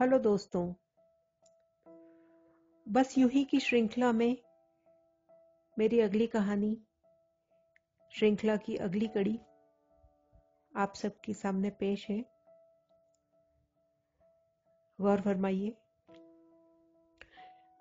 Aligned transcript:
Hello 0.00 0.18
दोस्तों। 0.18 0.74
बस 2.88 3.18
यूँ 3.18 3.30
ही 3.30 3.44
की 3.44 3.60
श्रृंखला 3.60 4.12
में 4.12 4.36
मेरी 5.78 6.00
अगली 6.00 6.26
कहानी, 6.26 6.82
श्रृंखला 8.12 8.56
की 8.56 8.76
अगली 8.76 9.06
कड़ी 9.06 9.40
आप 10.76 10.94
सबके 10.94 11.34
सामने 11.34 11.70
पेश 11.70 12.08
है। 12.10 12.24
गौर 15.00 15.20
फरमाइए। 15.20 15.76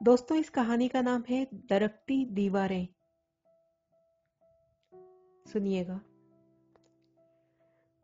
दोस्तों, 0.04 0.38
इस 0.38 0.50
कहानी 0.50 0.88
का 0.88 1.02
नाम 1.02 1.24
है 1.30 1.48
दरकती 1.54 2.26
दीवारें। 2.26 2.88
सुनिएगा। 5.48 6.02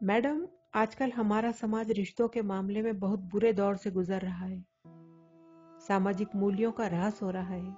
मैडम 0.04 0.48
आजकल 0.76 1.12
हमारा 1.12 1.52
समाज 1.52 1.92
रिश्तों 1.92 2.28
के 2.28 2.42
मामले 2.42 2.82
में 2.82 3.00
बहुत 3.00 3.20
बुरे 3.32 3.52
दौर 3.54 3.76
से 3.78 3.92
गुजर 3.92 4.22
रहा 4.22 4.46
है। 4.46 4.66
सामाजिक 5.80 6.30
मूल्यों 6.36 6.72
का 6.72 6.86
ह्रास 6.86 7.22
हो 7.24 7.30
रहा 7.32 7.54
है। 7.54 7.76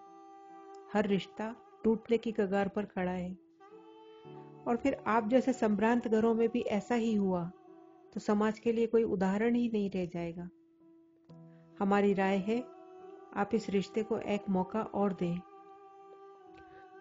हर 0.93 1.07
रिश्ता 1.07 1.55
टूटने 1.83 2.17
की 2.17 2.31
कगार 2.31 2.67
पर 2.67 2.85
खड़ा 2.85 3.11
है। 3.11 3.33
और 4.67 4.79
फिर 4.83 4.97
आप 5.07 5.27
जैसे 5.27 5.53
संभ्रांत 5.53 6.07
घरों 6.07 6.33
में 6.35 6.47
भी 6.49 6.61
ऐसा 6.61 6.95
ही 6.95 7.13
हुआ 7.15 7.43
तो 8.13 8.19
समाज 8.19 8.59
के 8.59 8.71
लिए 8.71 8.87
कोई 8.87 9.03
उदाहरण 9.03 9.55
ही 9.55 9.69
नहीं 9.73 9.89
रह 9.89 10.05
जाएगा। 10.05 10.49
हमारी 11.79 12.13
राय 12.13 12.37
है, 12.37 12.59
आप 13.35 13.49
इस 13.53 13.69
रिश्ते 13.69 14.03
को 14.03 14.17
एक 14.17 14.49
मौका 14.49 14.81
और 14.81 15.13
दें। 15.13 15.39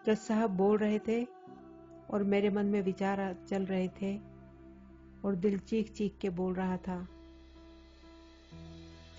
जज 0.05 0.17
साहब 0.17 0.57
बोल 0.57 0.77
रहे 0.77 0.99
थे 0.99 1.23
और 2.09 2.23
मेरे 2.23 2.49
मन 2.49 2.65
में 2.65 2.81
विचार 2.81 3.45
चल 3.49 3.65
रहे 3.65 3.87
थे 4.01 4.34
और 5.25 5.35
दिल 5.35 5.57
चीख 5.59 5.91
चीख 5.93 6.17
के 6.21 6.29
बोल 6.29 6.53
रहा 6.53 6.77
था, 6.77 6.97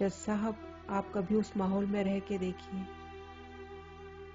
जज 0.01 0.11
साहब, 0.11 0.57
आप 0.91 1.11
कभी 1.15 1.35
उस 1.35 1.53
माहौल 1.57 1.87
में 1.87 2.03
रह 2.05 2.19
के 2.19 2.39
देखिए। 2.39 2.85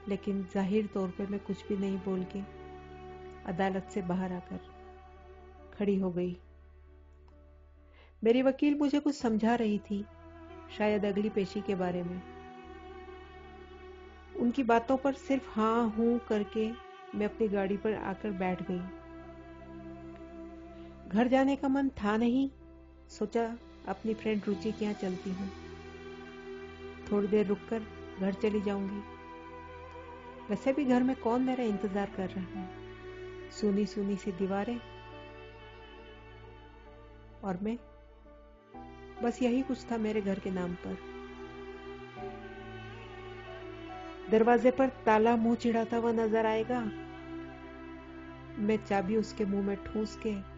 लेकिन 0.08 0.44
ज़ाहिर 0.54 0.88
तौर 0.94 1.10
पे 1.18 1.26
मैं 1.28 1.40
कुछ 1.40 1.68
भी 1.68 1.78
नहीं 1.78 1.98
बोल 1.98 2.24
के 2.36 2.40
अदालत 3.46 3.90
से 3.94 4.02
बाहर 4.02 4.34
आकर 4.34 4.60
खड़ी 5.78 6.00
हो 6.00 6.12
गई। 6.12 6.36
मेरी 8.22 8.42
वकील 8.42 8.78
मुझे 8.80 9.00
कुछ 9.00 9.16
समझा 9.16 9.56
रही 9.56 9.78
थी, 9.80 10.06
शायद 10.78 11.06
अगली 11.06 11.30
पेशी 11.30 11.62
के 11.62 11.76
बारे 11.76 12.04
में। 12.04 12.22
उनकी 14.40 14.64
बातों 14.64 14.98
पर 14.98 15.14
सिर्फ़ 15.14 15.50
हाँ 15.50 15.90
हूँ 15.98 16.20
करके 16.20 16.70
मैं 17.16 17.26
अपनी 17.26 17.48
गाड़ी 17.48 17.78
पर 17.78 17.94
आकर 17.94 18.32
बैठ 18.32 18.62
गई। 18.62 19.01
घर 21.12 21.28
जाने 21.28 21.56
का 21.56 21.68
मन 21.68 21.90
था 21.90 22.18
नहीं, 22.18 22.50
सोचा 23.10 23.44
अपनी 23.88 24.14
फ्रेंड 24.14 24.42
रुचि 24.48 24.72
के 24.72 24.86
यहाँ 24.86 24.96
चलती 24.96 25.30
हूँ। 25.30 25.50
थोड़ी 27.12 27.28
देर 27.28 27.46
रुककर 27.48 27.82
घर 28.20 28.34
चली 28.34 28.62
जाऊँगी। 28.62 29.02
वैसे 30.50 30.74
भी 30.74 30.86
घर 30.86 31.04
में 31.04 31.16
कौन 31.16 31.42
मेरा 31.42 31.64
इंतज़ार 31.64 32.12
कर 32.18 32.30
रहा 32.30 32.60
है? 32.60 32.70
सुनी 33.52 33.86
सुनी 33.86 34.16
सी 34.16 34.32
दीवारें 34.32 34.80
और 37.44 37.60
मैं। 37.64 37.78
बस 39.24 39.42
यही 39.42 39.62
कुछ 39.62 39.86
था 39.92 39.98
मेरे 39.98 40.22
घर 40.22 40.40
के 40.40 40.52
नाम 40.52 40.74
पर। 40.74 40.98
दरवाजे 44.32 44.72
पर 44.72 44.90
ताला 45.06 45.36
मुँह 45.36 45.56
चिढ़ाता 45.56 45.98
हुआ 45.98 46.12
नज़र 46.12 46.46
आएगा। 46.46 46.80
मैं 48.60 48.78
चाबी 48.86 49.16
उसके 49.16 49.46
मुँह 49.46 49.64
में 49.64 49.76
ठूस 49.76 50.16
के 50.16 50.51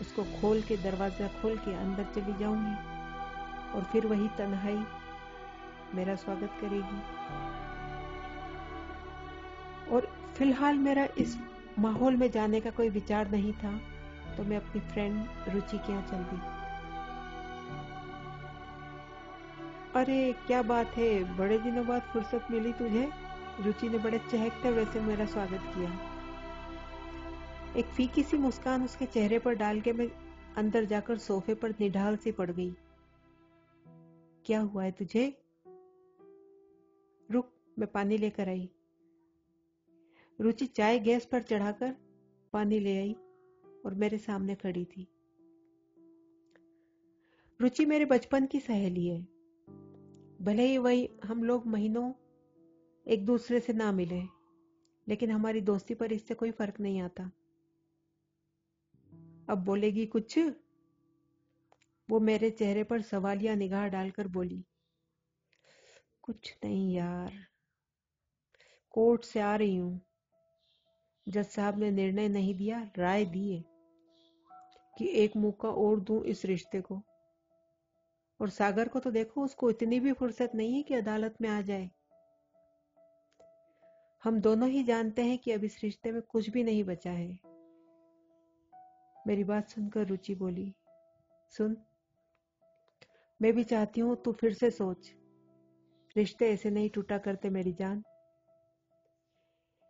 उसको 0.00 0.24
खोल 0.40 0.62
के, 0.62 0.76
दरवाज़ा 0.76 1.28
खोल 1.28 1.56
के 1.58 1.74
अंदर 1.74 2.04
चली 2.14 2.34
जाऊँगी। 2.38 2.74
और 3.72 3.84
फिर 3.84 4.06
वही 4.06 4.28
तन्हाई 4.28 4.84
मेरा 5.94 6.14
स्वागत 6.14 6.50
करेगी। 6.60 7.00
और 9.94 10.06
फ़िलहाल 10.38 10.78
मेरा 10.78 11.06
इस 11.18 11.38
माहौल 11.78 12.16
में 12.16 12.30
जाने 12.30 12.60
का 12.60 12.70
कोई 12.70 12.88
विचार 12.88 13.30
नहीं 13.30 13.52
था 13.52 13.80
तो 14.36 14.42
मैं 14.42 14.56
अपनी 14.56 14.80
फ्रेंड 14.80 15.26
रुचि 15.48 15.78
के 15.78 15.92
यहाँ 15.92 16.02
चल 16.02 16.16
दी। 16.16 16.40
अरे, 20.00 20.32
क्या 20.46 20.62
बात 20.62 20.96
है! 20.96 21.36
बड़े 21.36 21.58
दिनों 21.58 21.86
बाद 21.86 22.02
फुर्सत 22.02 22.46
मिली 22.50 22.72
तुझे। 22.72 23.10
रुचि 23.60 23.88
ने 23.88 23.98
बड़े 23.98 24.18
चहकते 24.18 24.70
वैसे 24.70 25.00
मेरा 25.00 25.26
स्वागत 25.26 25.60
किया। 25.74 26.13
एक 27.76 27.84
फीकी 27.84 28.22
सी 28.22 28.36
मुस्कान 28.36 28.84
उसके 28.84 29.06
चेहरे 29.06 29.38
पर 29.38 29.54
डाल 29.54 29.80
के 29.80 29.92
मैं 29.92 30.08
अंदर 30.56 30.84
जाकर 30.84 31.18
सोफे 31.18 31.54
पर 31.54 31.70
निढाल 31.70 32.16
सी 32.16 32.32
पड़ 32.32 32.50
गई। 32.50 32.70
क्या 34.44 34.60
हुआ 34.60 34.84
है 34.84 34.92
तुझे? 34.92 35.42
रुक, 37.30 37.52
मैं 37.78 37.92
पानी 37.92 38.18
लेकर 38.18 38.48
आई। 38.48 38.70
रुचि 40.40 40.66
चाय 40.66 40.98
गैस 40.98 41.26
पर 41.26 41.42
चढ़ाकर 41.42 41.96
पानी 42.52 42.78
ले 42.78 42.98
आई 42.98 43.16
और 43.86 43.94
मेरे 43.94 44.18
सामने 44.18 44.54
खड़ी 44.54 44.84
थी। 44.84 45.08
रुचि 47.60 47.84
मेरे 47.84 48.04
बचपन 48.04 48.46
की 48.46 48.60
सहेली 48.60 49.06
है। 49.08 49.22
भले 50.42 50.66
ही 50.66 50.78
वही 50.78 51.10
हम 51.24 51.44
लोग 51.44 51.66
महीनों 51.66 52.12
एक 53.06 53.26
दूसरे 53.26 53.60
से 53.60 53.72
ना 53.72 53.92
मिले, 53.92 54.22
लेकिन 55.08 55.30
हमारी 55.30 55.60
दोस्ती 55.60 55.94
पर 55.94 56.12
इससे 56.12 56.34
कोई 56.34 56.50
फ़र्क 56.50 56.80
नहीं 56.80 57.00
आता। 57.00 57.30
अब 59.48 59.64
बोलेगी, 59.64 60.06
कुछ? 60.06 60.38
वो 62.08 62.20
मेरे 62.20 62.50
चेहरे 62.50 62.84
पर 62.84 63.02
सवालिया 63.02 63.54
निगाह 63.54 63.86
डालकर 63.88 64.28
बोली, 64.28 64.64
कुछ 66.22 66.56
नहीं 66.64 66.94
यार, 66.94 67.32
कोर्ट 68.94 69.24
से 69.24 69.40
आ 69.40 69.54
रही 69.56 69.76
हूँ। 69.76 70.00
जज 71.26 71.46
साहब 71.46 71.78
ने 71.78 71.90
निर्णय 71.90 72.28
नहीं 72.28 72.54
दिया, 72.54 72.90
राय 72.98 73.24
दिए 73.24 73.64
कि 74.98 75.08
एक 75.14 75.36
मौका 75.36 75.68
और 75.68 76.00
दूँ 76.00 76.22
इस 76.24 76.44
रिश्ते 76.44 76.80
को। 76.80 77.02
और 78.40 78.50
सागर 78.50 78.88
को 78.88 79.00
तो 79.00 79.10
देखो, 79.10 79.44
उसको 79.44 79.70
इतनी 79.70 80.00
भी 80.00 80.12
फुर्सत 80.12 80.52
नहीं 80.54 80.74
है 80.74 80.82
कि 80.82 80.94
अदालत 80.94 81.36
में 81.40 81.48
आ 81.48 81.60
जाए। 81.60 81.90
हम 84.22 84.40
दोनों 84.40 84.68
ही 84.68 84.84
जानते 84.84 85.22
हैं 85.22 85.38
कि 85.38 85.52
अब 85.52 85.64
इस 85.64 85.80
रिश्ते 85.82 86.12
में 86.12 86.20
कुछ 86.22 86.50
भी 86.50 86.62
नहीं 86.64 86.84
बचा 86.84 87.10
है। 87.10 87.53
मेरी 89.26 89.44
बात 89.44 89.68
सुनकर 89.68 90.06
रुचि 90.06 90.34
बोली, 90.34 90.72
सुन, 91.52 91.76
मैं 93.40 93.52
भी 93.52 93.64
चाहती 93.64 94.00
हूँ 94.00 94.16
तू 94.16 94.32
फिर 94.32 94.52
से 94.52 94.70
सोच। 94.70 95.12
रिश्ते 96.16 96.50
ऐसे 96.52 96.70
नहीं 96.70 96.90
टूटा 96.90 97.18
करते 97.18 97.50
मेरी 97.50 97.72
जान। 97.72 98.02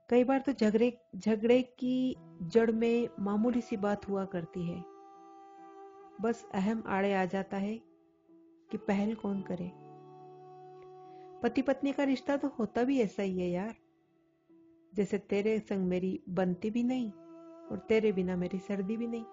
कई 0.08 0.24
बार 0.24 0.40
तो 0.40 0.52
झगड़े 0.52 0.92
झगड़े 1.16 1.62
की 1.62 2.16
जड़ 2.42 2.70
में 2.70 3.08
मामूली 3.20 3.60
सी 3.60 3.76
बात 3.76 4.08
हुआ 4.08 4.24
करती 4.24 4.66
है। 4.66 4.82
बस 6.20 6.44
अहम 6.54 6.82
आड़े 6.86 7.12
आ 7.14 7.24
जाता 7.24 7.56
है 7.56 7.74
कि 8.70 8.76
पहल 8.78 9.14
कौन 9.14 9.42
करे। 9.42 9.70
पति 11.42 11.62
पत्नी 11.62 11.92
का 11.92 12.04
रिश्ता 12.04 12.36
तो 12.36 12.48
होता 12.48 12.84
भी 12.84 13.00
ऐसा 13.00 13.22
ही 13.22 13.38
है 13.38 13.50
यार। 13.50 13.74
जैसे 14.94 15.18
तेरे 15.18 15.58
संग 15.58 15.86
मेरी 15.86 16.20
बनती 16.28 16.70
भी 16.70 16.82
नहीं 16.82 17.10
और 17.72 17.78
तेरे 17.78 18.12
बिना 18.12 18.36
मेरी 18.36 18.58
सर्दी 18.58 18.96
भी 18.96 19.06
नहीं। 19.06 19.24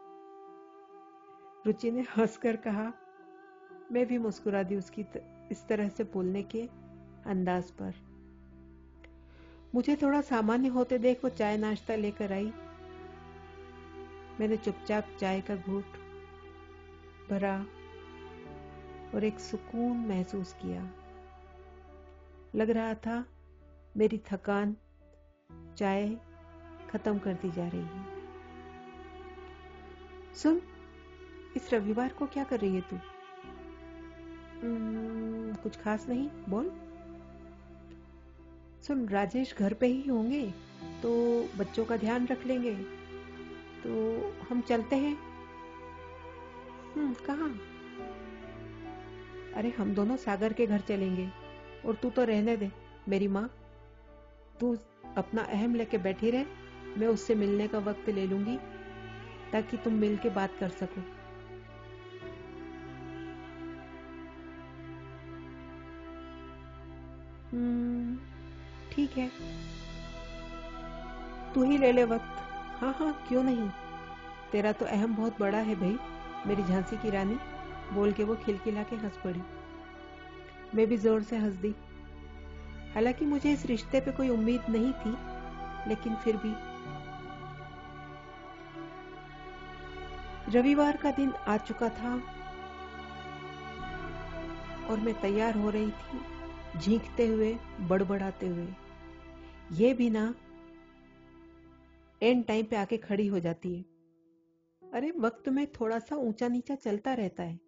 रुचि 1.66 1.92
ने 1.92 2.02
हंसकर 2.02 2.56
कहा 2.56 2.94
मैं 3.92 4.06
भी 4.06 4.18
मुस्कुरा 4.18 4.64
दी 4.64 4.76
उसकी 4.76 5.04
त, 5.04 5.24
इस 5.52 5.68
तरह 5.68 5.90
से 5.90 6.04
बोलने 6.04 6.44
के 6.44 6.70
अंदाज 7.26 7.72
पर। 7.72 7.94
मुझे 9.76 9.96
थोड़ा 9.96 10.22
सामान्य 10.22 10.68
होते 10.68 10.98
देख 10.98 11.24
वो 11.24 11.30
चाय 11.30 11.58
नाश्ता 11.58 11.96
लेकर 11.96 12.34
आई। 12.34 12.54
मैंने 14.40 14.58
चुपचाप 14.58 15.08
चाय 15.20 15.42
का 15.42 15.56
घूट 15.56 15.86
भरा 17.30 17.66
और 19.16 19.24
एक 19.24 19.40
सुकून 19.40 19.98
महसूस 19.98 20.54
किया। 20.54 20.92
लग 22.56 22.70
रहा 22.70 22.94
था 22.94 23.26
मेरी 23.98 24.22
थकान 24.32 24.76
चाय 25.78 26.18
खत्म 26.90 27.20
करती 27.20 27.52
जा 27.52 27.68
रही 27.68 27.82
है। 27.82 28.11
सुन 30.36 30.62
इस 31.56 31.74
रविवार 31.74 32.10
को 32.10 32.26
क्या 32.26 32.44
कर 32.44 32.60
रही 32.60 32.76
है 32.76 32.82
तू? 32.82 33.00
कुछ 35.64 35.78
खास 35.78 36.08
नहीं 36.10 36.30
बोल। 36.50 36.72
सुन 38.88 39.08
राजेश 39.10 39.56
घर 39.60 39.74
पे 39.74 39.88
ही 39.88 40.10
होंगे 40.10 40.42
तो 41.02 41.12
बच्चों 41.58 41.86
का 41.86 41.98
ध्यान 41.98 42.26
रख 42.28 42.46
लेंगे। 42.46 42.74
तो 43.84 43.92
हम 44.50 44.62
चलते 44.62 44.96
हैं। 44.96 45.16
हम्म 46.96 47.14
कहा? 47.28 47.48
अरे 49.56 49.70
हम 49.70 49.94
दोनों 49.96 50.18
सागर 50.18 50.54
के 50.54 50.66
घर 50.68 50.80
चलेंगे 50.80 51.30
और 51.86 51.96
तू 51.96 52.10
तो 52.10 52.24
रहने 52.24 52.58
दे 52.58 52.72
मेरी 53.10 53.28
माँ। 53.28 53.50
तू 54.60 54.78
अपना 55.18 55.42
अहम 55.44 55.76
लेके 55.76 55.98
बैठी 55.98 56.32
रहे 56.32 56.46
मैं 56.98 57.08
उससे 57.08 57.36
मिलने 57.36 57.68
का 57.68 57.80
वक्त 57.80 58.10
ले 58.10 58.26
लूँगी। 58.28 58.58
ताकि 59.52 59.78
तुम 59.78 59.94
मिल 59.94 60.18
के 60.18 60.30
बात 60.30 60.50
कर 60.60 60.70
सको। 60.70 61.02
हम्म, 67.52 68.18
ठीक 68.92 69.12
है। 69.12 69.32
तू 71.54 71.64
ही 71.64 71.78
ले 71.78 71.92
ले 71.92 72.04
वक्त। 72.04 72.38
हाँ 72.82 72.94
हाँ 72.94 73.26
क्यों 73.28 73.44
नहीं? 73.44 73.70
तेरा 74.52 74.72
तो 74.72 74.86
अहम 74.86 75.16
बहुत 75.16 75.40
बड़ा 75.40 75.58
है 75.58 75.76
भाई, 75.76 75.98
मेरी 76.48 76.64
झांसी 76.64 76.98
की 76.98 77.10
रानी। 77.10 77.38
बोल 77.94 78.12
के 78.12 78.24
वो 78.24 78.36
खिलखिला 78.36 78.84
के 78.84 78.96
हंस 78.96 79.18
पड़ी। 79.24 79.42
मैं 80.76 80.88
भी 80.88 80.98
ज़ोर 80.98 81.24
से 81.24 81.38
हंस 81.38 81.54
दी। 81.54 81.76
हालाँकि 82.94 83.26
मुझे 83.26 83.52
इस 83.52 83.66
रिश्ते 83.66 84.00
पे 84.00 84.12
कोई 84.12 84.30
उम्मीद 84.30 84.62
नहीं 84.70 84.94
थी, 84.94 85.16
लेकिन 85.90 86.16
फिर 86.16 86.38
भी 86.38 86.54
रविवार 90.52 90.98
का 90.98 91.12
दिन 91.12 91.32
आ 91.32 91.58
चुका 91.58 91.90
था 91.90 92.16
और 94.88 95.00
मैं 95.00 95.22
तैयार 95.22 95.58
हो 95.58 95.70
रही 95.70 95.92
थी 95.92 96.20
झींकते 96.80 97.28
हुए, 97.28 97.58
बड़बड़ाते 97.82 98.48
हुए। 98.48 98.68
ये 99.72 99.94
भी 99.94 100.10
ना 100.10 100.36
एंड 102.24 102.46
टाइम 102.46 102.66
पे 102.66 102.76
आके 102.76 102.98
खड़ी 102.98 103.28
हो 103.28 103.40
जाती 103.40 103.76
है। 103.76 103.82
अरे, 104.94 105.12
वक्त 105.12 105.50
में 105.50 105.68
थोड़ा 105.72 106.00
सा 106.00 106.16
ऊँचा 106.16 106.48
नीचा 106.48 106.76
चलता 106.76 107.14
रहता 107.14 107.44
है। 107.44 107.60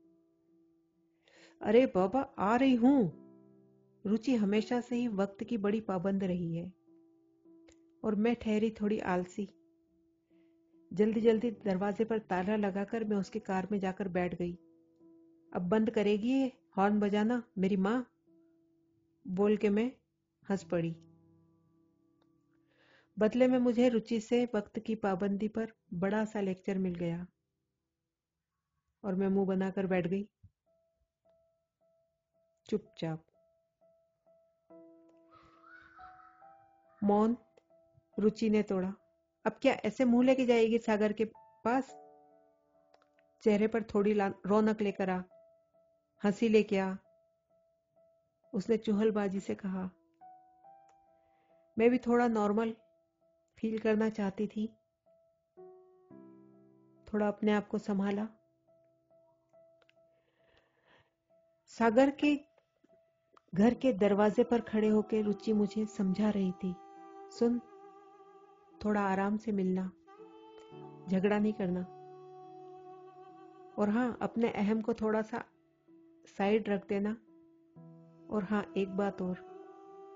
अरे, 1.62 1.86
बाबा, 1.86 2.22
आ 2.40 2.56
रही 2.56 2.76
हूँ। 2.76 3.12
रुचि 4.06 4.36
हमेशा 4.36 4.82
से 4.82 4.96
ही 4.96 5.08
वक्त 5.08 5.44
की 5.44 5.58
बड़ी 5.58 5.82
पाबंद 5.82 6.24
रही 6.24 6.56
है। 6.56 6.74
और 8.04 8.16
मैं 8.16 8.36
ठहरी 8.36 8.70
थोड़ी 8.70 9.00
आलसी। 9.00 9.50
जल्दी 10.94 11.22
जल्दी 11.22 11.52
दरवाजे 11.52 12.06
पर 12.06 12.20
ताला 12.20 12.56
लगाकर 12.56 13.04
मैं 13.04 13.18
उसकी 13.18 13.40
कार 13.40 13.68
में 13.72 13.80
जाकर 13.80 14.08
बैठ 14.08 14.36
गई। 14.36 14.54
अब 15.54 15.62
बंद 15.62 15.90
करेगी 15.90 16.54
हॉर्न 16.78 17.00
बजाना? 17.00 17.44
मेरी 17.58 17.78
माँ? 17.78 18.12
बोल 19.28 19.58
के 19.58 19.70
मैं 19.70 19.92
हंस 20.50 20.64
पड़ी। 20.64 20.96
बदले 23.20 23.48
में 23.48 23.58
मुझे 23.60 23.90
रुचि 23.90 24.20
से 24.20 24.50
वक्त 24.56 24.80
की 24.80 24.96
पाबंदी 24.96 25.48
पर 25.48 25.74
बड़ा 25.94 26.26
सा 26.26 26.42
लेक्चर 26.42 26.78
मिल 26.78 26.96
गया 26.96 27.28
और 29.04 29.16
मैं 29.16 29.28
मुँह 29.28 29.48
बनाकर 29.48 29.88
बैठ 29.88 30.08
गई। 30.08 30.30
चुपचाप। 32.70 33.26
मौन 37.04 37.38
रुचि 38.20 38.50
ने 38.50 38.64
तोड़ा। 38.64 38.94
अब 39.46 39.60
क्या 39.62 39.74
ऐसे 39.74 40.06
मुँह 40.06 40.26
लेके 40.26 40.46
जाएगी 40.46 40.78
सागर 40.78 41.14
के 41.14 41.26
पास? 41.66 41.98
चेहरे 43.44 43.68
पर 43.68 43.84
थोड़ी 43.84 44.14
रौनक 44.20 44.82
लेकर 44.82 45.10
आ। 45.10 45.22
हँसी 46.24 46.50
लेके 46.50 46.78
आ। 46.78 46.96
उसने 48.54 48.78
चुहलबाजी 48.78 49.40
से 49.40 49.56
कहा, 49.56 49.90
मैं 51.78 51.90
भी 51.90 51.98
थोड़ा 51.98 52.28
नॉर्मल 52.28 52.76
फील 53.58 53.80
करना 53.80 54.10
चाहती 54.10 54.48
थी। 54.48 54.68
थोड़ा 57.08 57.28
अपने 57.28 57.52
आप 57.52 57.68
को 57.68 57.78
संभाला। 57.78 58.28
सागर 61.68 62.10
के 62.10 62.36
घर 63.56 63.74
के 63.74 63.94
दरवाजे 63.94 64.44
पर 64.44 64.62
खड़े 64.62 64.88
होकर 64.88 65.24
रुचि 65.24 65.54
मुझे 65.54 65.86
समझा 65.86 66.30
रही 66.30 66.52
थी। 66.52 66.76
सुन 67.40 67.62
थोड़ा 68.86 69.02
आराम 69.02 69.38
से 69.38 69.52
मिलना, 69.52 69.92
झगड़ा 71.10 71.40
नहीं 71.40 71.54
करना। 71.54 71.82
और 73.78 73.90
हाँ 73.90 74.18
अपने 74.22 74.50
अहम 74.50 74.82
को 74.82 74.94
थोड़ा 74.94 75.22
सा 75.22 75.44
साइड 76.38 76.70
रख 76.70 76.88
देना। 76.90 77.18
और 78.30 78.44
हाँ 78.44 78.74
एक 78.78 78.90
बात 78.90 79.22
और, 79.22 79.36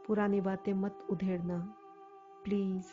पुरानी 0.08 0.42
बातें 0.42 0.74
मत 0.74 1.08
उधेड़ना, 1.10 1.75
प्लीज़। 2.44 2.86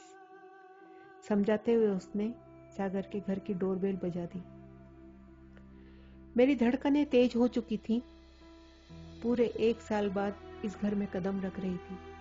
समझाते 1.29 1.75
हुए 1.75 1.89
उसने 1.89 2.35
सागर 2.77 3.03
के 3.03 3.21
घर 3.21 3.39
की 3.39 3.55
डोरबेल 3.55 3.97
बजा 3.97 4.27
दी। 4.27 4.43
मेरी 6.37 6.57
धड़कनें 6.57 7.07
तेज 7.07 7.37
हो 7.37 7.49
चुकी 7.49 7.77
थी। 7.77 8.03
पूरे 9.23 9.47
एक 9.47 9.81
साल 9.81 10.11
बाद 10.11 10.37
इस 10.65 10.77
घर 10.77 10.95
में 10.95 11.09
कदम 11.09 11.41
रख 11.41 11.61
रही 11.61 11.77
थी। 11.77 12.14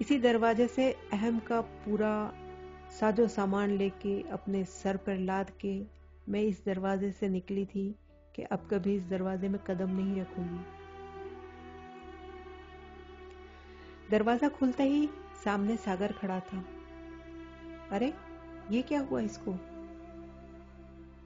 इसी 0.00 0.18
दरवाजे 0.18 0.66
से 0.66 0.92
अहम 0.92 1.38
का 1.38 1.60
पूरा 1.60 2.32
साजो 3.00 3.28
सामान 3.28 3.70
लेके 3.70 4.28
अपने 4.28 4.64
सर 4.64 4.96
पर 4.96 5.16
लाद 5.16 5.50
के 5.50 5.82
मैं 6.28 6.40
इस 6.40 6.62
दरवाजे 6.66 7.12
से 7.12 7.28
निकली 7.28 7.64
थी 7.64 7.94
कि 8.36 8.42
अब 8.42 8.68
कभी 8.70 8.94
इस 8.94 9.02
दरवाजे 9.02 9.48
में 9.48 9.60
कदम 9.64 9.90
नहीं 9.90 10.20
रखूँगी। 10.20 10.64
दरवाज़ा 14.10 14.48
खुलते 14.48 14.82
ही 14.82 15.08
सामने 15.44 15.76
सागर 15.76 16.12
खड़ा 16.12 16.40
था। 16.40 16.64
अरे, 17.90 18.14
ये 18.70 18.82
क्या 18.82 19.00
हुआ 19.00 19.20
इसको? 19.20 19.54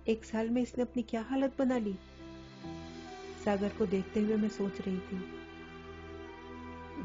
एक 0.09 0.25
साल 0.25 0.50
में 0.50 0.62
इसने 0.62 0.82
अपनी 0.82 1.03
क्या 1.03 1.23
हालत 1.23 1.55
बना 1.59 1.79
ली? 1.79 1.99
सागर 3.44 3.69
को 3.69 3.87
देखते 3.87 4.20
हुए 4.20 4.37
मैं 4.37 4.49
सोच 4.49 4.81
रही 4.81 4.99
थी। 4.99 5.25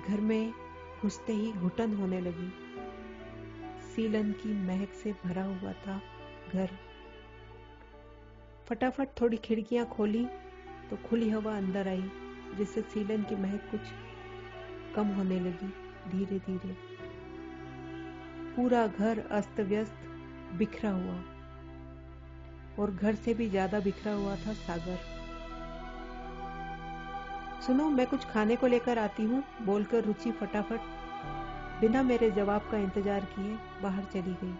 घर 0.08 0.22
में 0.22 0.54
घुसते 1.02 1.34
ही 1.34 1.52
घुटन 1.54 1.94
होने 1.94 2.20
लगी। 2.22 2.50
सीलन 3.90 4.32
की 4.34 4.54
महक 4.66 4.94
से 4.94 5.12
भरा 5.24 5.44
हुआ 5.44 5.72
था 5.86 6.00
घर। 6.54 6.70
फटाफट 8.70 9.10
थोड़ी 9.22 9.38
खिड़कियाँ 9.38 9.86
खोली 9.88 10.26
तो 10.90 10.98
खुली 11.08 11.30
हवा 11.30 11.56
अंदर 11.58 11.88
आई, 11.88 12.04
जिससे 12.58 12.82
सीलन 12.84 13.24
की 13.24 13.36
महक 13.36 13.70
कुछ 13.72 13.82
कम 14.96 15.08
होने 15.08 15.40
लगी 15.40 15.68
धीरे 16.10 16.40
धीरे 16.40 16.76
पूरा 18.56 18.86
घर 18.88 19.20
अस्त 19.32 19.60
व्यस्त 19.62 20.08
बिखरा 20.58 20.92
हुआ 20.92 21.18
और 22.80 22.92
घर 22.92 23.16
से 23.16 23.34
भी 23.34 23.50
ज़्यादा 23.50 23.80
बिखरा 23.80 24.14
हुआ 24.14 24.36
था 24.36 24.54
सागर। 24.56 25.19
सुनो, 27.66 27.90
मैं 27.90 28.06
कुछ 28.08 28.26
खाने 28.26 28.56
को 28.56 28.68
लेकर 28.68 29.00
आती 29.00 29.24
हूँ, 29.24 29.44
बोलकर 29.62 30.04
रुचि 30.04 30.32
फटाफट, 30.32 30.80
बिना 31.82 32.04
मेरे 32.04 32.32
जवाब 32.32 32.62
का 32.72 32.78
इंतज़ार 32.78 33.26
किए, 33.26 33.58
बाहर 33.82 34.04
चली 34.04 34.34
गई। 34.44 34.54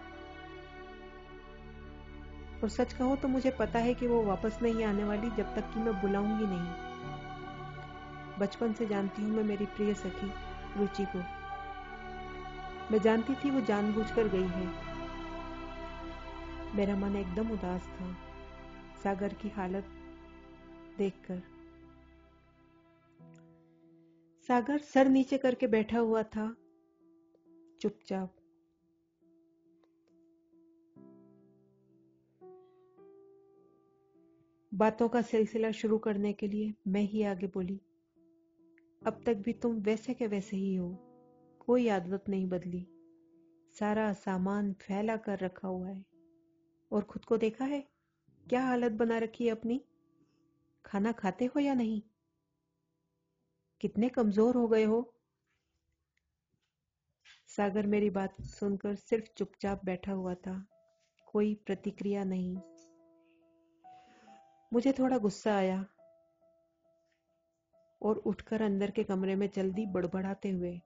और 2.64 2.70
सच 2.70 2.94
कहो 2.94 3.16
तो 3.16 3.28
मुझे 3.28 3.52
पता 3.52 3.80
है 3.80 3.94
कि 3.94 4.08
वो 4.08 4.22
वापस 4.24 4.60
नहीं 4.62 4.84
आने 4.84 5.04
वाली 5.04 5.30
जब 5.30 5.56
तक 5.56 5.74
कि 5.74 5.80
मैं 5.80 5.94
बुलाऊँगी 6.02 6.46
नहीं। 6.46 6.72
बचपन 8.40 8.74
से 8.74 8.86
जानती 8.86 9.22
हूँ 9.22 9.32
मैं 9.32 9.44
मेरी 9.44 9.66
प्रिय 9.66 9.94
सखी, 9.94 10.32
रुचि 10.78 11.06
को। 11.06 11.20
मैं 12.92 13.02
जानती 13.02 13.36
थी 13.36 13.50
वो 13.50 13.62
जानबूझकर 13.62 14.28
गई 14.28 14.48
है। 14.48 14.68
मेरा 16.76 16.96
मन 16.96 17.16
एकदम 17.16 17.52
उदास 17.52 17.82
था। 17.82 18.16
सागर 19.04 19.34
की 19.34 19.50
हालत 19.50 19.86
देखकर 20.98 21.42
सागर 24.50 24.78
सर 24.78 25.10
नीचे 25.10 25.38
करके 25.38 25.68
बैठा 25.68 26.00
हुआ 26.00 26.24
था। 26.24 26.58
चुपचाप। 27.82 28.36
बातों 34.74 35.10
का 35.10 35.22
सिलसिला 35.22 35.72
शुरू 35.72 35.98
करने 35.98 36.34
के 36.34 36.48
लिए 36.48 36.74
मैं 36.88 37.02
ही 37.02 37.24
आगे 37.24 37.48
बोली, 37.48 37.82
अब 39.06 39.22
तक 39.26 39.36
भी 39.36 39.54
तुम 39.54 39.76
वैसे 39.76 40.14
के 40.14 40.28
वैसे 40.28 40.58
ही 40.58 40.76
हो, 40.76 40.98
कोई 41.60 41.88
आदत 41.88 42.30
नहीं 42.30 42.48
बदली। 42.50 42.88
सारा 43.80 44.14
सामान 44.14 44.74
फैला 44.74 45.18
कर 45.18 45.40
रखा 45.40 45.68
हुआ 45.68 45.90
है। 45.90 46.06
और 46.92 47.04
खुद 47.04 47.26
को 47.26 47.38
देखा 47.38 47.66
है? 47.66 47.88
क्या 48.50 48.66
हालत 48.66 48.92
बना 48.92 49.18
रखी 49.18 49.46
है 49.46 49.52
अपनी? 49.52 49.86
खाना 50.86 51.12
खाते 51.12 51.46
हो 51.46 51.60
या 51.60 51.74
नहीं? 51.74 52.02
कितने 53.82 54.10
कमज़ोर 54.10 54.56
हो 54.56 54.68
गए 54.68 54.84
हो? 54.84 55.14
सागर 57.48 57.88
मेरी 57.88 58.10
बात 58.10 58.42
सुनकर 58.42 58.96
सिर्फ़ 58.96 59.26
चुपचाप 59.38 59.86
बैठा 59.86 60.12
हुआ 60.12 60.34
था। 60.34 60.66
कोई 61.32 61.54
प्रतिक्रिया 61.66 62.24
नहीं। 62.24 62.58
मुझे 64.74 64.92
थोड़ा 64.92 65.18
गुस्सा 65.18 65.56
आया 65.56 65.86
और 68.02 68.18
उठकर 68.18 68.62
अंदर 68.62 68.92
के 68.92 69.04
कमरे 69.04 69.36
में 69.36 69.48
चल 69.48 69.72
दी 69.72 69.86
बड़बड़ाते 69.86 70.50
हुए। 70.50 70.82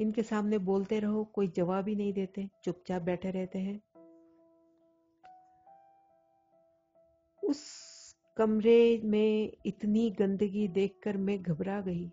इनके 0.00 0.22
सामने 0.22 0.58
बोलते 0.58 1.00
रहो, 1.00 1.24
कोई 1.24 1.48
जवाब 1.48 1.88
ही 1.88 1.96
नहीं 1.96 2.12
देते, 2.12 2.50
चुपचाप 2.64 3.02
बैठे 3.02 3.30
रहते 3.30 3.58
हैं। 3.58 3.82
कमरे 8.36 9.00
में 9.04 9.52
इतनी 9.66 10.10
गंदगी 10.10 10.68
देखकर 10.68 11.16
मैं 11.16 11.42
घबरा 11.42 11.80
गई। 11.80 12.12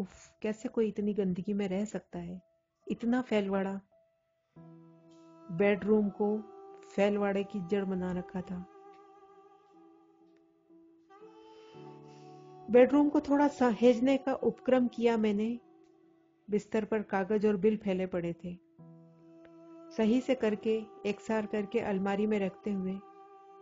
उफ, 0.00 0.38
कैसे 0.42 0.68
कोई 0.68 0.88
इतनी 0.88 1.14
गंदगी 1.14 1.52
में 1.52 1.68
रह 1.68 1.84
सकता 1.84 2.18
है? 2.18 2.42
इतना 2.88 3.22
फैलवाड़ा। 3.22 3.80
बेडरूम 5.52 6.08
को 6.08 6.38
फैलवाड़े 6.96 7.44
की 7.44 7.66
जड़ 7.66 7.84
बना 7.84 8.12
रखा 8.12 8.40
था। 8.40 8.66
बेडरूम 12.70 13.08
को 13.08 13.20
थोड़ा 13.20 13.48
सहेजने 13.48 14.16
का 14.16 14.34
उपक्रम 14.34 14.88
किया 14.88 15.16
मैंने। 15.16 15.58
बिस्तर 16.50 16.84
पर 16.84 17.02
कागज़ 17.02 17.46
और 17.46 17.56
बिल 17.56 17.76
फैले 17.76 18.06
पड़े 18.06 18.32
थे। 18.32 18.58
सही 19.96 20.20
से 20.20 20.34
करके, 20.34 20.82
एक 21.06 21.20
सार 21.20 21.46
करके 21.46 21.78
अलमारी 21.78 22.26
में 22.26 22.38
रखते 22.38 22.70
हुए 22.70 22.98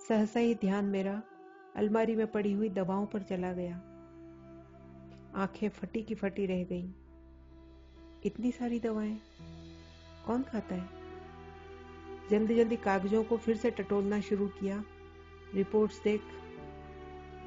सहसा 0.08 0.40
ही 0.40 0.54
ध्यान 0.54 0.84
मेरा 0.84 1.22
अलमारी 1.76 2.16
में 2.16 2.26
पड़ी 2.26 2.52
हुई 2.52 2.68
दवाओं 2.68 3.06
पर 3.06 3.22
चला 3.22 3.52
गया। 3.52 3.76
आँखें 5.34 5.68
फटी 5.68 6.02
की 6.02 6.14
फटी 6.14 6.46
रह 6.46 6.64
गईं। 6.64 6.92
इतनी 8.24 8.52
सारी 8.52 8.80
दवाएँ? 8.80 9.20
कौन 10.26 10.42
खाता 10.42 10.74
है? 10.74 10.88
जल्दी 12.30 12.56
जल्दी 12.56 12.76
कागजों 12.76 13.24
को 13.24 13.36
फिर 13.36 13.56
से 13.56 13.70
टटोलना 13.70 14.20
शुरू 14.20 14.48
किया। 14.48 14.84
रिपोर्ट्स 15.54 16.02
देख, 16.02 16.22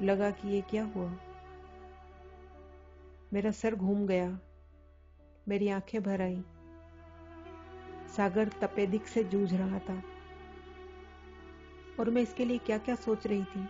लगा 0.02 0.30
कि 0.30 0.48
ये 0.48 0.60
क्या 0.60 0.84
हुआ? 0.84 1.16
मेरा 3.32 3.50
सर 3.50 3.74
घूम 3.74 4.06
गया। 4.06 4.40
मेरी 5.48 5.68
आँखें 5.68 6.02
भर 6.02 6.20
आई। 6.20 6.44
सागर 8.16 8.48
तपेदिक 8.48 9.06
से 9.06 9.24
जूझ 9.24 9.54
रहा 9.54 9.78
था। 9.78 10.02
और 12.00 12.10
मैं 12.10 12.22
इसके 12.22 12.44
लिए 12.44 12.58
क्या 12.58 12.78
क्या 12.78 12.94
सोच 12.94 13.26
रही 13.26 13.44
थी? 13.44 13.68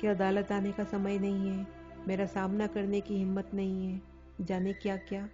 कि 0.00 0.06
अदालत 0.06 0.52
आने 0.52 0.72
का 0.72 0.84
समय 0.84 1.18
नहीं 1.18 1.48
है? 1.48 1.66
मेरा 2.08 2.26
सामना 2.26 2.66
करने 2.66 3.00
की 3.00 3.14
हिम्मत 3.14 3.50
नहीं 3.54 3.86
है। 3.86 4.02
जाने 4.40 4.72
क्या 4.72 4.96
क्या 4.96 5.28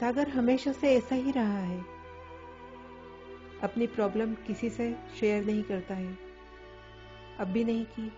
सागर 0.00 0.28
हमेशा 0.28 0.72
से 0.72 0.96
ऐसा 0.96 1.14
ही 1.14 1.30
रहा 1.30 1.58
है। 1.58 1.80
अपनी 3.62 3.86
प्रॉब्लम 3.86 4.34
किसी 4.34 4.70
से 4.70 4.96
शेयर 5.20 5.44
नहीं 5.44 5.62
करता 5.62 5.94
है। 5.94 6.18
अब 7.40 7.48
भी 7.48 7.64
नहीं 7.64 7.84
की। 7.84 8.12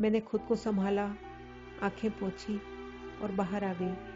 मैंने 0.00 0.20
खुद 0.20 0.40
को 0.40 0.56
संभाला, 0.56 1.14
आँखें 1.82 2.10
पोछी 2.10 2.60
और 3.22 3.32
बाहर 3.32 3.64
आ 3.64 3.72
गई। 3.72 4.15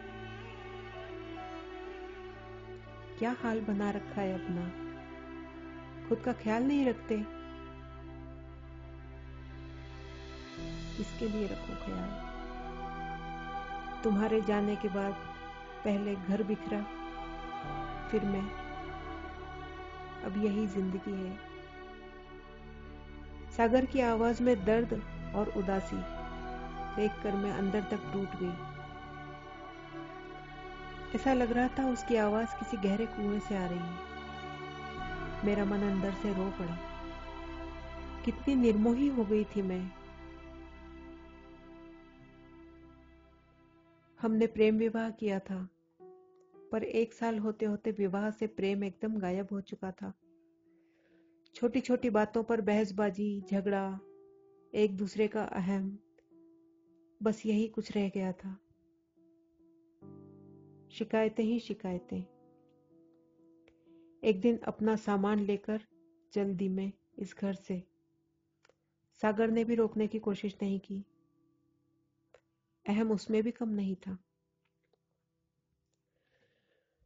क्या 3.20 3.36
हाल 3.42 3.60
बना 3.60 3.90
रखा 3.90 4.20
है 4.20 4.34
अपना? 4.34 4.62
खुद 6.08 6.18
का 6.18 6.32
ख्याल 6.32 6.62
नहीं 6.62 6.86
रखते? 6.86 7.16
किसके 10.96 11.28
लिए 11.28 11.46
रखो 11.46 11.74
ख्याल। 11.84 12.08
तुम्हारे 14.04 14.40
जाने 14.40 14.76
के 14.76 14.88
बाद 14.88 15.12
पहले 15.84 16.16
घर 16.16 16.42
बिखरा, 16.42 16.82
फिर 18.10 18.24
मैं। 18.24 18.50
अब 20.24 20.44
यही 20.44 20.66
ज़िंदगी 20.66 21.28
है। 21.28 21.38
सागर 23.56 23.84
की 23.84 24.00
आवाज़ 24.00 24.42
में 24.42 24.64
दर्द 24.64 25.02
और 25.34 25.48
उदासी 25.56 25.96
देखकर 26.96 27.34
मैं 27.34 27.52
अंदर 27.52 27.80
तक 27.80 28.00
टूट 28.12 28.28
गई। 28.42 28.79
ऐसा 31.14 31.32
लग 31.34 31.52
रहा 31.52 31.68
था 31.68 31.90
उसकी 31.90 32.16
आवाज़ 32.16 32.48
किसी 32.48 32.76
गहरे 32.76 33.06
कुएँ 33.06 33.40
से 33.40 33.56
आ 33.56 33.66
रही 33.66 33.78
है। 33.78 34.10
मेरा 35.44 35.64
मन 35.64 35.78
अंदर 35.78 36.12
से 36.12 36.32
रो 36.32 36.50
पड़ा। 36.50 36.78
कितनी 38.24 38.54
निर्मोही 38.54 39.08
हो 39.08 39.24
गई 39.24 39.44
थी 39.44 39.62
मैं। 39.62 39.90
हमने 44.20 44.46
प्रेम 44.46 44.76
विवाह 44.76 45.10
किया 45.10 45.38
था, 45.38 45.68
पर 46.72 46.82
एक 46.84 47.14
साल 47.14 47.38
होते 47.38 47.66
होते 47.66 47.90
विवाह 47.90 48.30
से 48.30 48.46
प्रेम 48.46 48.84
एकदम 48.84 49.18
गायब 49.18 49.48
हो 49.52 49.60
चुका 49.60 49.90
था। 49.90 50.12
छोटी 51.54 51.80
छोटी 51.80 52.10
बातों 52.10 52.42
पर 52.42 52.60
बहसबाजी, 52.60 53.44
झगड़ा, 53.52 54.00
एक 54.74 54.96
दूसरे 54.96 55.28
का 55.28 55.44
अहम, 55.44 55.98
बस 57.22 57.46
यही 57.46 57.68
कुछ 57.68 57.92
रह 57.92 58.08
गया 58.08 58.32
था। 58.32 58.58
शिकायतें 60.90 61.44
ही 61.44 61.60
शिकायतें। 61.60 62.20
एक 64.24 64.40
दिन 64.40 64.58
अपना 64.58 64.96
सामान 64.96 65.38
लेकर 65.38 65.80
जल्दी 66.32 66.68
में 66.68 66.92
इस 67.18 67.34
घर 67.38 67.54
से। 67.54 67.82
सागर 69.22 69.50
ने 69.50 69.64
भी 69.64 69.74
रोकने 69.74 70.06
की 70.06 70.18
कोशिश 70.18 70.56
नहीं 70.62 70.80
की। 70.80 71.04
अहम 72.88 73.12
उसमें 73.12 73.42
भी 73.42 73.50
कम 73.50 73.68
नहीं 73.68 73.96
था। 73.96 74.18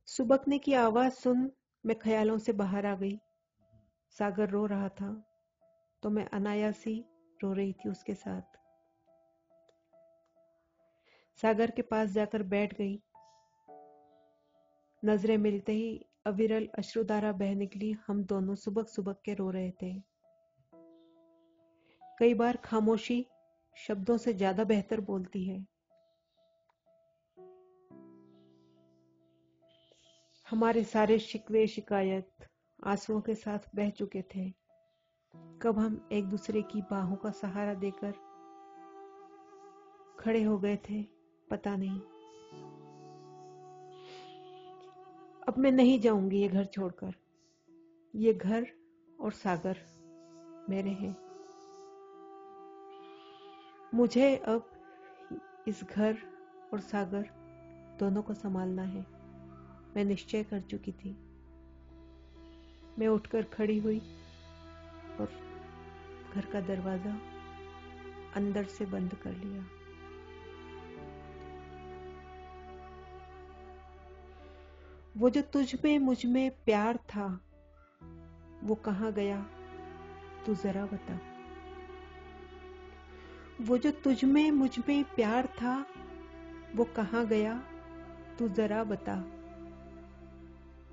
सुबकने 0.07 0.59
की 0.59 0.73
आवाज़ 0.73 1.13
सुन 1.13 1.53
मैं 1.87 1.99
ख्यालों 1.99 2.39
से 2.39 2.53
बाहर 2.53 2.87
आ 2.87 2.95
गई। 2.95 3.19
सागर 4.11 4.51
रो 4.51 4.67
रहा 4.67 4.89
था 4.89 5.25
तो 6.03 6.11
मैं 6.11 6.29
अनायासी 6.29 7.05
रो 7.43 7.53
रही 7.53 7.73
थी 7.73 7.89
उसके 7.89 8.15
साथ। 8.15 8.43
सागर 11.37 11.71
के 11.71 11.83
पास 11.83 12.09
जाकर 12.09 12.43
बैठ 12.43 12.75
गई। 12.75 13.03
नज़रें 15.05 15.37
मिलते 15.39 15.73
ही 15.73 16.07
अविरल 16.27 16.69
अश्रुधारा 16.79 17.33
बह 17.33 17.55
निकली। 17.55 17.93
हम 18.07 18.23
दोनों 18.25 18.55
सुबक 18.55 18.89
सुबक 18.89 19.21
के 19.25 19.35
रो 19.35 19.51
रहे 19.51 19.71
थे। 19.83 19.93
कई 22.19 22.35
बार 22.35 22.57
खामोशी 22.57 23.25
शब्दों 23.77 24.17
से 24.17 24.33
ज़्यादा 24.35 24.65
बेहतर 24.65 25.01
बोलती 25.01 25.45
है। 25.45 25.67
हमारे 30.47 30.85
सारे 30.85 31.19
शिकवे, 31.19 31.67
शिकायत 31.67 32.49
आंसुओं 32.85 33.21
के 33.21 33.35
साथ 33.35 33.69
बह 33.77 33.91
चुके 33.91 34.23
थे। 34.35 34.49
कब 35.63 35.79
हम 35.79 36.09
एक 36.13 36.25
दूसरे 36.25 36.63
की 36.63 36.83
बाहों 36.91 37.17
का 37.17 37.31
सहारा 37.31 37.75
देकर 37.75 38.13
खड़े 40.21 40.43
हो 40.43 40.59
गए 40.59 40.77
थे, 40.91 41.03
पता 41.49 41.77
नहीं। 41.77 42.01
अब 45.49 45.59
मैं 45.59 45.73
नहीं 45.73 46.01
जाऊँगी 46.01 46.39
ये 46.39 46.49
घर 46.49 46.65
छोड़कर। 46.65 47.15
ये 48.15 48.35
घर 48.35 48.67
और 49.21 49.33
सागर 49.33 49.77
मेरे 50.71 50.91
हैं। 50.91 51.17
मुझे 53.95 54.37
अब 54.37 54.71
इस 55.69 55.85
घर 55.85 56.19
और 56.73 56.81
सागर 56.81 57.23
दोनों 58.01 58.23
को 58.23 58.35
संभालना 58.35 58.83
है। 58.83 59.07
मैं 59.97 60.05
निश्चय 60.05 60.45
कर 60.45 60.61
चुकी 60.61 60.93
थी। 60.93 61.11
मैं 62.99 63.07
उठकर 63.07 63.43
खड़ी 63.43 63.79
हुई 63.79 63.99
और 65.21 65.29
घर 66.35 66.47
का 66.53 66.61
दरवाज़ा 66.61 67.21
अंदर 68.37 68.65
से 68.65 68.87
बंद 68.87 69.15
कर 69.15 69.33
लिया। 69.33 69.65
वो 75.17 75.31
जो 75.31 75.43
तुझ 75.43 75.85
में 75.85 75.99
मुझमें 75.99 76.51
प्यार 76.51 76.97
था, 76.97 77.41
वो 78.65 78.75
कहा 78.75 79.11
गया? 79.11 79.47
तू 80.47 80.55
जरा 80.55 80.87
बता। 80.87 81.21
वो 83.61 83.79
जो 83.79 83.91
तुझ 83.91 84.25
में, 84.25 84.51
मुझमें 84.51 85.05
प्यार 85.05 85.47
था, 85.47 85.87
वो 86.77 86.85
कहा 86.85 87.25
गया? 87.25 87.63
तू 88.39 88.49
जरा 88.49 88.85
बता। 88.85 89.25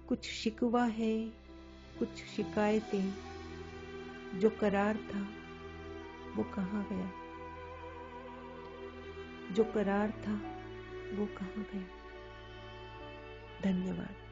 कुछ 0.08 0.26
शिकवा 0.26 0.84
है, 0.84 1.28
कुछ 2.00 2.10
शिकायतें, 2.10 3.14
जो 4.40 4.50
करार 4.50 4.98
था, 4.98 5.28
वो 6.36 6.44
कहाँ 6.44 6.88
गया? 6.90 7.12
जो 9.54 9.64
करार 9.64 10.12
था, 10.12 10.34
वो 11.18 11.26
कहाँ 11.26 11.66
गया? 11.74 12.01
धन्यवाद. 13.64 14.31